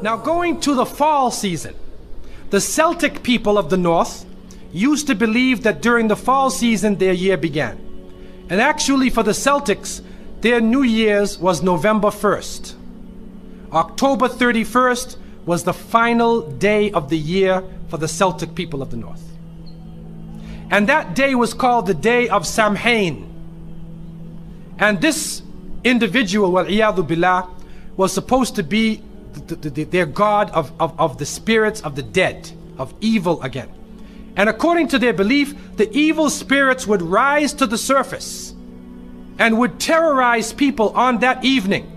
[0.00, 1.74] Now, going to the fall season,
[2.50, 4.24] the Celtic people of the north
[4.72, 7.78] used to believe that during the fall season their year began.
[8.48, 10.02] And actually, for the Celtics,
[10.40, 12.74] their New Year's was November 1st.
[13.72, 18.96] October 31st was the final day of the year for the Celtic people of the
[18.96, 19.22] north.
[20.70, 23.24] And that day was called the day of Samhain.
[24.78, 25.42] And this
[25.82, 27.48] individual, billah,
[27.96, 29.02] was supposed to be
[29.46, 33.42] the, the, the, their god of, of, of the spirits of the dead, of evil
[33.42, 33.68] again.
[34.36, 38.54] And according to their belief, the evil spirits would rise to the surface
[39.38, 41.90] and would terrorize people on that evening.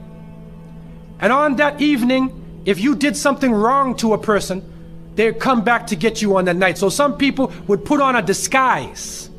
[1.19, 4.63] And on that evening, if you did something wrong to a person,
[5.15, 6.77] they'd come back to get you on that night.
[6.77, 9.29] So some people would put on a disguise.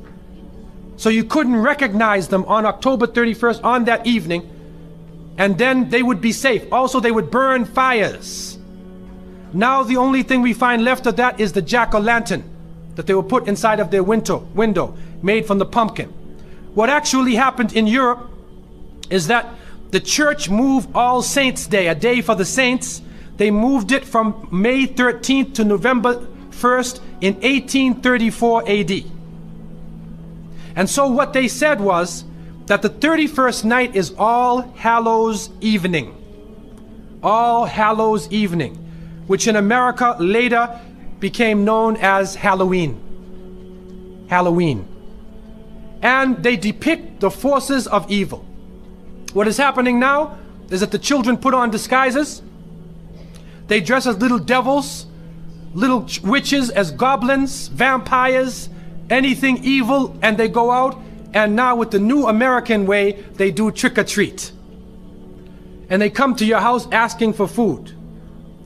[0.96, 4.48] So you couldn't recognize them on October 31st on that evening.
[5.38, 6.70] And then they would be safe.
[6.72, 8.58] Also, they would burn fires.
[9.52, 12.42] Now the only thing we find left of that is the jack-o'-lantern
[12.94, 16.08] that they will put inside of their window, window made from the pumpkin.
[16.74, 18.30] What actually happened in Europe
[19.10, 19.46] is that
[19.90, 23.02] the church moved All Saints Day, a day for the saints.
[23.36, 28.92] They moved it from May 13th to November 1st in 1834 AD.
[30.76, 32.24] And so what they said was
[32.72, 36.16] that the 31st night is All Hallows Evening.
[37.22, 38.76] All Hallows Evening,
[39.26, 40.80] which in America later
[41.20, 44.24] became known as Halloween.
[44.30, 44.88] Halloween.
[46.00, 48.38] And they depict the forces of evil.
[49.34, 50.38] What is happening now
[50.70, 52.40] is that the children put on disguises.
[53.66, 55.04] They dress as little devils,
[55.74, 58.70] little witches, as goblins, vampires,
[59.10, 60.98] anything evil, and they go out.
[61.34, 64.52] And now, with the new American way, they do trick or treat.
[65.88, 67.92] And they come to your house asking for food.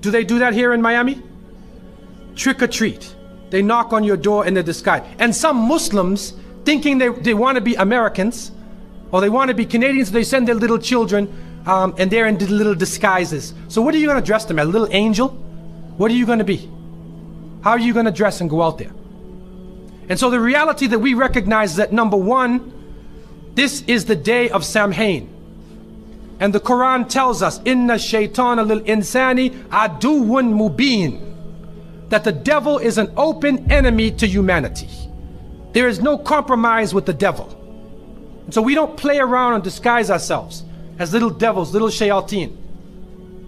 [0.01, 1.23] Do they do that here in Miami?
[2.35, 3.15] Trick or treat.
[3.51, 5.03] They knock on your door in the disguise.
[5.19, 6.35] And some Muslims,
[6.65, 8.51] thinking they, they want to be Americans,
[9.13, 11.33] or they want to be Canadians, they send their little children
[11.67, 13.55] um, and they're in little disguises.
[13.69, 14.67] So what are you going to dress them as?
[14.67, 15.29] A little angel?
[15.97, 16.71] What are you going to be?
[17.63, 18.93] How are you going to dress and go out there?
[20.09, 22.73] And so the reality that we recognize is that number one,
[23.55, 25.33] this is the day of Samhain.
[26.39, 31.23] And the Quran tells us, Inna shaitan lil insani aduwun mubin.
[32.11, 34.89] That the devil is an open enemy to humanity.
[35.73, 37.53] There is no compromise with the devil.
[38.45, 40.63] And so we don't play around and disguise ourselves
[40.99, 42.57] as little devils, little shayateen.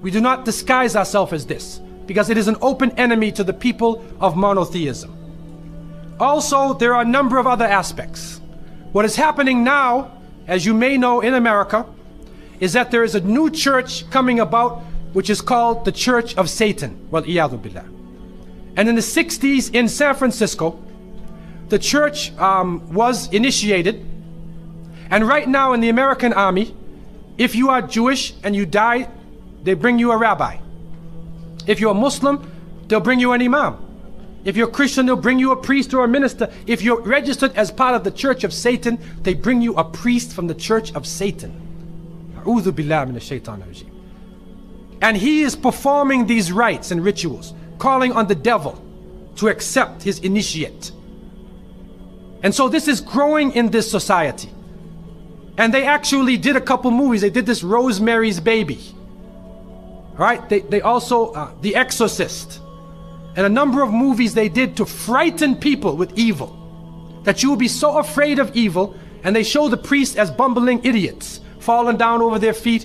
[0.00, 3.52] We do not disguise ourselves as this because it is an open enemy to the
[3.52, 5.17] people of monotheism.
[6.20, 8.40] Also, there are a number of other aspects.
[8.92, 10.10] What is happening now,
[10.46, 11.86] as you may know in America,
[12.60, 16.50] is that there is a new church coming about which is called the Church of
[16.50, 17.08] Satan.
[17.10, 17.84] Well, billah.
[18.76, 20.82] And in the 60s in San Francisco,
[21.68, 24.04] the church um, was initiated
[25.10, 26.74] and right now in the American army,
[27.38, 29.08] if you are Jewish and you die,
[29.62, 30.58] they bring you a rabbi.
[31.66, 32.50] If you're a Muslim,
[32.88, 33.76] they'll bring you an imam.
[34.44, 36.50] If you're Christian, they'll bring you a priest or a minister.
[36.66, 40.32] If you're registered as part of the church of Satan, they bring you a priest
[40.32, 41.52] from the church of Satan.
[45.02, 48.82] And he is performing these rites and rituals, calling on the devil
[49.36, 50.92] to accept his initiate.
[52.42, 54.50] And so this is growing in this society.
[55.56, 57.20] And they actually did a couple movies.
[57.20, 58.78] They did this Rosemary's Baby.
[60.14, 60.48] Right?
[60.48, 62.60] They, they also, uh, The Exorcist.
[63.38, 67.20] And a number of movies they did to frighten people with evil.
[67.22, 68.96] That you will be so afraid of evil.
[69.22, 71.38] And they show the priests as bumbling idiots.
[71.60, 72.84] Falling down over their feet.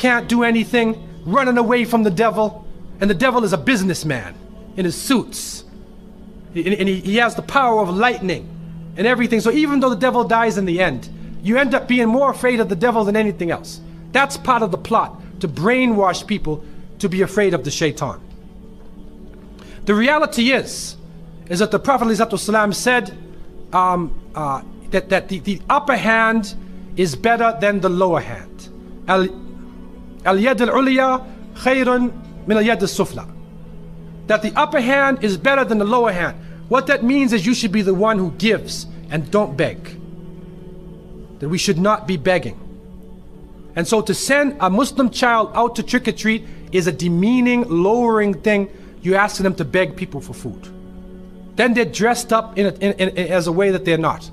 [0.00, 1.08] Can't do anything.
[1.24, 2.66] Running away from the devil.
[3.00, 4.34] And the devil is a businessman
[4.76, 5.62] in his suits.
[6.56, 8.48] And he, has the power of lightning
[8.96, 9.40] and everything.
[9.40, 11.08] So even though the devil dies in the end,
[11.44, 13.80] you end up being more afraid of the devil than anything else.
[14.10, 16.64] That's part of the plot to brainwash people
[16.98, 18.25] to be afraid of the shaitan.
[19.86, 20.96] The reality is,
[21.48, 23.16] is that the Prophet ﷺ said
[23.72, 26.54] um, uh, that, that the, the upper hand
[26.96, 28.68] is better than the lower hand.
[29.08, 33.32] Al-yad al-ulya khayrun min al-yad al-sufla.
[34.26, 36.36] That the upper hand is better than the lower hand.
[36.68, 39.96] What that means is you should be the one who gives and don't beg
[41.38, 42.58] that we should not be begging.
[43.74, 47.68] And so to send a Muslim child out to trick or treat is a demeaning,
[47.68, 48.70] lowering thing.
[49.06, 50.68] You're asking them to beg people for food.
[51.54, 54.28] Then they're dressed up in, a, in, in, as a way that they're not.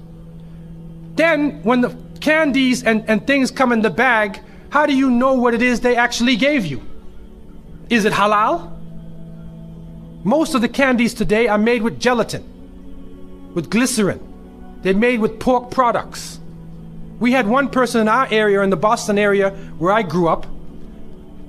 [1.14, 4.42] Then, when the candies and, and things come in the bag,
[4.72, 6.82] how do you know what it is they actually gave you?
[7.92, 8.72] Is it halal?
[10.24, 12.44] Most of the candies today are made with gelatin,
[13.54, 14.20] with glycerin.
[14.82, 16.40] They're made with pork products.
[17.20, 20.48] We had one person in our area, in the Boston area where I grew up,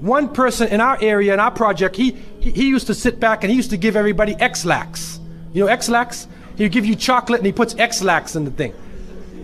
[0.04, 2.18] one person in our area, in our project, he,
[2.50, 5.20] he, used to sit back and he used to give everybody Ex-Lax.
[5.52, 6.28] You know Ex-Lax?
[6.56, 8.74] He'd give you chocolate and he puts Ex-Lax in the thing.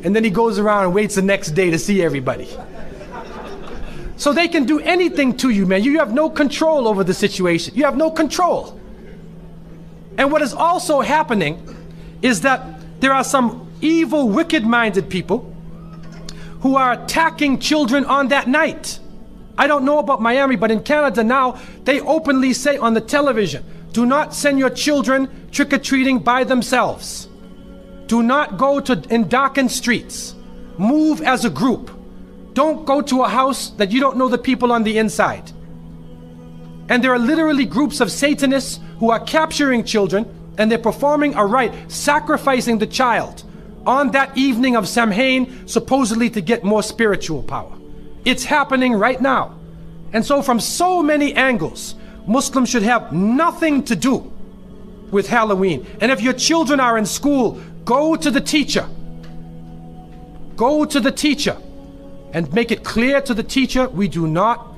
[0.04, 2.48] And then he goes around and waits the next day to see everybody.
[4.16, 5.82] So they can do anything to you, man.
[5.82, 7.74] You have no control over the situation.
[7.74, 8.78] You have no control.
[10.18, 11.66] And what is also happening
[12.20, 15.50] is that there are some evil, wicked minded people
[16.60, 19.00] who are attacking children on that night.
[19.60, 23.62] I don't know about Miami, but in Canada now, they openly say on the television
[23.92, 27.28] do not send your children trick or treating by themselves.
[28.06, 30.34] Do not go to in darkened streets.
[30.78, 31.90] Move as a group.
[32.54, 35.52] Don't go to a house that you don't know the people on the inside.
[36.88, 40.24] And there are literally groups of Satanists who are capturing children
[40.56, 43.44] and they're performing a rite, sacrificing the child
[43.84, 47.79] on that evening of Samhain, supposedly to get more spiritual power.
[48.24, 49.58] It's happening right now.
[50.12, 51.94] And so, from so many angles,
[52.26, 54.32] Muslims should have nothing to do
[55.10, 55.86] with Halloween.
[56.00, 58.88] And if your children are in school, go to the teacher.
[60.56, 61.56] Go to the teacher
[62.32, 64.74] and make it clear to the teacher we do not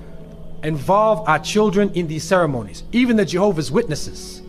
[0.63, 2.85] involve our children in these ceremonies.
[2.93, 4.43] Even the Jehovah's Witnesses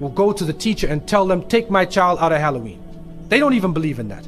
[0.00, 2.80] will go to the teacher and tell them, Take my child out of Halloween.
[3.28, 4.26] They don't even believe in that.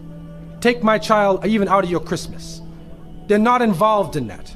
[0.61, 2.61] Take my child even out of your Christmas.
[3.27, 4.55] They're not involved in that.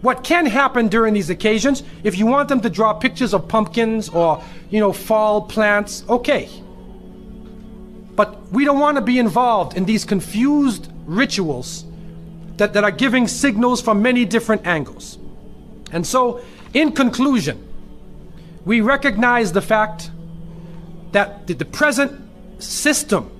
[0.00, 4.08] What can happen during these occasions, if you want them to draw pictures of pumpkins
[4.08, 6.48] or, you know, fall plants, okay.
[8.16, 11.84] But we don't want to be involved in these confused rituals
[12.56, 15.18] that, that are giving signals from many different angles.
[15.92, 16.42] And so,
[16.72, 17.66] in conclusion,
[18.64, 20.10] we recognize the fact
[21.12, 23.30] that the, the present system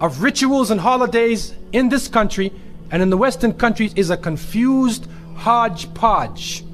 [0.00, 2.52] of rituals and holidays in this country
[2.90, 6.64] and in the Western countries is a confused hodgepodge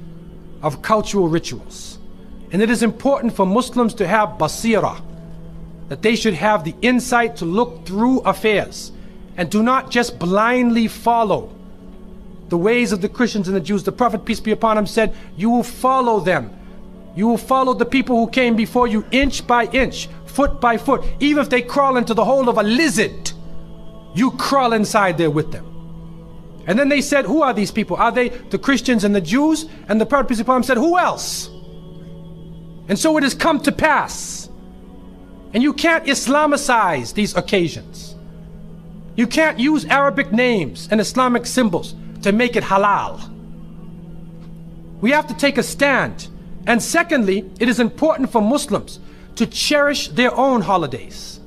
[0.62, 1.99] of cultural rituals.
[2.53, 5.00] And it is important for Muslims to have basira,
[5.88, 8.93] that they should have the insight to look through affairs
[9.37, 11.55] and do not just blindly follow
[12.49, 13.82] the ways of the Christians and the Jews.
[13.82, 16.55] The Prophet, peace be upon him, said, You will follow them.
[17.17, 21.03] You will follow the people who came before you inch by inch, foot by foot.
[21.20, 23.32] Even if they crawl into the hole of a lizard,
[24.15, 25.71] you crawl inside there with them.
[26.67, 27.97] And then they said, Who are these people?
[27.97, 29.67] Are they the Christians and the Jews?
[29.88, 31.49] And the Prophet, peace said, Who else?
[32.88, 34.49] And so it has come to pass.
[35.55, 38.17] And you can't Islamicize these occasions.
[39.17, 43.29] You can't use Arabic names and Islamic symbols to make it halal.
[45.00, 46.29] We have to take a stand.
[46.67, 49.00] And secondly, it is important for Muslims
[49.37, 51.41] to cherish their own holidays.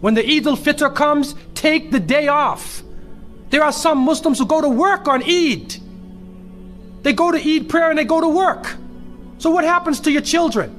[0.00, 2.83] When the Eid al-Fitr comes, take the day off.
[3.54, 5.76] There are some Muslims who go to work on Eid.
[7.04, 8.74] They go to Eid prayer and they go to work.
[9.38, 10.76] So what happens to your children?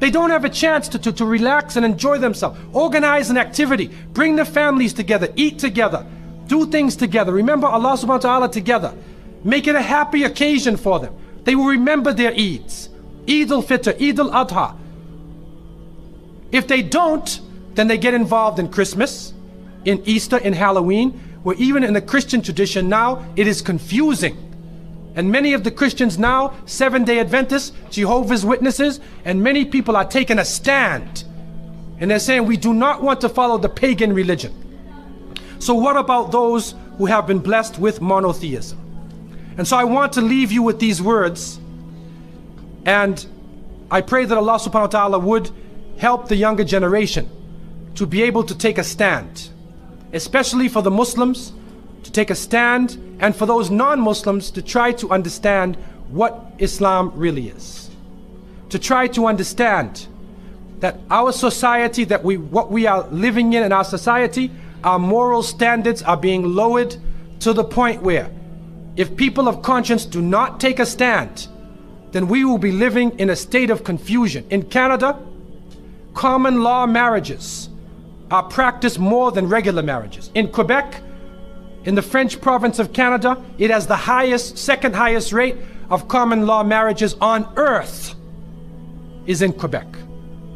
[0.00, 2.58] They don't have a chance to, to, to relax and enjoy themselves.
[2.72, 3.88] Organize an activity.
[4.14, 5.32] Bring the families together.
[5.36, 6.04] Eat together.
[6.48, 7.30] Do things together.
[7.30, 8.92] Remember Allah subhanahu wa ta'ala together.
[9.44, 11.14] Make it a happy occasion for them.
[11.44, 12.88] They will remember their Eids.
[13.28, 14.76] Eid al-Fitr, Eid al-Adha.
[16.50, 17.40] If they don't,
[17.76, 19.34] then they get involved in Christmas,
[19.84, 24.36] in Easter, in Halloween, where even in the Christian tradition now, it is confusing.
[25.14, 30.06] And many of the Christians now, Seven day Adventists, Jehovah's Witnesses, and many people are
[30.06, 31.24] taking a stand.
[31.98, 34.52] And they're saying we do not want to follow the pagan religion.
[35.58, 38.78] So, what about those who have been blessed with monotheism?
[39.56, 41.60] And so, I want to leave you with these words.
[42.84, 43.24] And
[43.90, 45.50] I pray that Allah subhanahu wa ta'ala would
[45.98, 47.28] help the younger generation
[47.94, 49.50] to be able to take a stand,
[50.12, 51.52] especially for the Muslims
[52.02, 55.76] to take a stand, and for those non Muslims to try to understand
[56.08, 57.90] what Islam really is.
[58.70, 60.08] To try to understand
[60.80, 64.50] that our society, that we, what we are living in in our society,
[64.82, 66.96] our moral standards are being lowered
[67.40, 68.30] to the point where
[68.96, 71.48] if people of conscience do not take a stand,
[72.10, 74.44] then we will be living in a state of confusion.
[74.50, 75.18] In Canada,
[76.14, 77.68] common law marriages
[78.32, 80.30] are practiced more than regular marriages.
[80.34, 81.02] In Quebec,
[81.84, 85.56] in the French province of Canada, it has the highest, second highest rate
[85.90, 88.14] of common law marriages on earth
[89.26, 89.86] is in Quebec.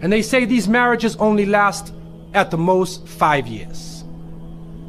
[0.00, 1.92] And they say these marriages only last
[2.32, 4.04] at the most five years.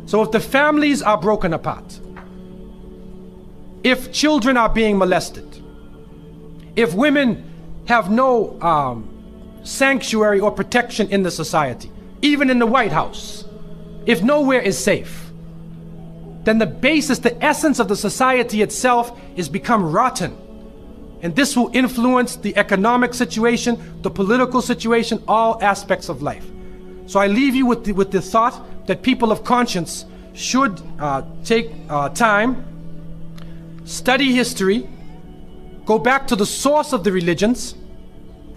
[0.05, 1.99] So if the families are broken apart,
[3.83, 5.61] if children are being molested,
[6.77, 7.43] if women
[7.85, 13.45] have no um, sanctuary or protection in the society, even in the White House,
[14.05, 15.31] if nowhere is safe,
[16.43, 20.37] then the basis, the essence of the society itself is become rotten.
[21.21, 26.45] And this will influence the economic situation, the political situation, all aspects of life.
[27.05, 31.23] So I leave you with the, with the thought that people of conscience should uh,
[31.43, 32.63] take uh, time,
[33.83, 34.87] study history,
[35.85, 37.75] go back to the source of the religions,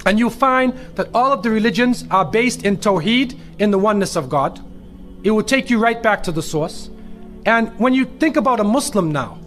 [0.06, 4.16] and you'll find that all of the religions are based in Tawheed, in the oneness
[4.16, 4.60] of God.
[5.22, 6.88] It will take you right back to the source.
[7.44, 9.38] And when you think about a Muslim now,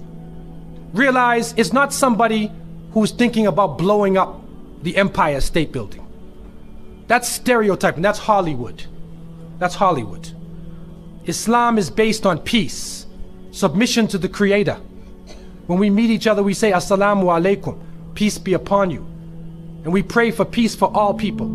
[0.93, 2.51] realize it's not somebody
[2.91, 4.41] who's thinking about blowing up
[4.83, 6.05] the Empire State Building.
[7.07, 8.83] That's stereotyping, that's Hollywood.
[9.57, 10.31] That's Hollywood.
[11.25, 13.07] Islam is based on peace,
[13.51, 14.77] submission to the Creator.
[15.67, 17.79] When we meet each other, we say, Assalamu alaikum,
[18.13, 19.07] peace be upon you.
[19.83, 21.47] And we pray for peace for all people.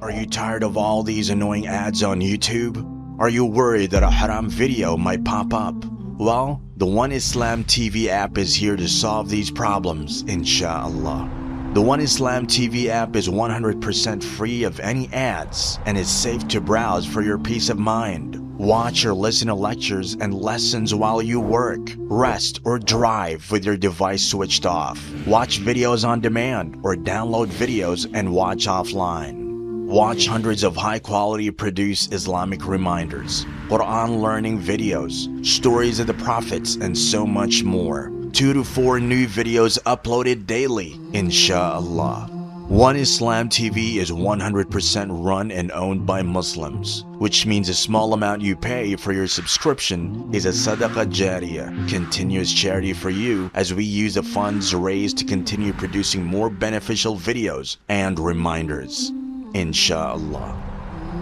[0.00, 2.82] Are you tired of all these annoying ads on YouTube?
[3.20, 5.74] Are you worried that a haram video might pop up?
[6.16, 11.30] Well, the One Islam TV app is here to solve these problems, inshallah.
[11.74, 16.62] The One Islam TV app is 100% free of any ads and is safe to
[16.62, 18.47] browse for your peace of mind.
[18.58, 23.76] Watch or listen to lectures and lessons while you work, rest, or drive with your
[23.76, 24.98] device switched off.
[25.28, 29.86] Watch videos on demand or download videos and watch offline.
[29.86, 36.74] Watch hundreds of high quality produced Islamic reminders, Quran learning videos, stories of the prophets,
[36.74, 38.12] and so much more.
[38.32, 42.37] Two to four new videos uploaded daily, inshallah.
[42.68, 48.42] One Islam TV is 100% run and owned by Muslims, which means a small amount
[48.42, 53.84] you pay for your subscription is a sadaqah jariyah, continuous charity for you as we
[53.84, 59.12] use the funds raised to continue producing more beneficial videos and reminders.
[59.54, 60.62] Inshallah.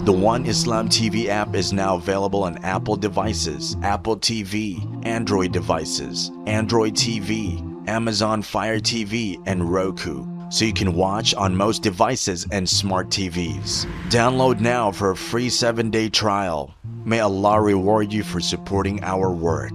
[0.01, 6.33] The One Islam TV app is now available on Apple devices, Apple TV, Android devices,
[6.49, 12.69] Android TV, Amazon Fire TV, and Roku, so you can watch on most devices and
[12.69, 13.87] smart TVs.
[14.11, 16.75] Download now for a free 7 day trial.
[17.05, 19.73] May Allah reward you for supporting our work.